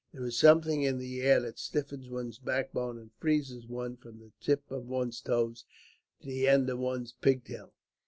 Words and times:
There 0.11 0.25
is 0.25 0.35
something 0.35 0.81
in 0.81 0.97
the 0.97 1.21
air 1.21 1.39
that 1.41 1.59
stiffens 1.59 2.09
one's 2.09 2.39
backbone, 2.39 2.97
and 2.97 3.11
freezes 3.19 3.67
one 3.67 3.97
from 3.97 4.17
the 4.17 4.31
tip 4.41 4.71
of 4.71 4.87
one's 4.89 5.21
toes 5.21 5.63
to 6.21 6.27
the 6.27 6.47
end 6.47 6.71
of 6.71 6.79
one's 6.79 7.11
pigtail. 7.11 7.71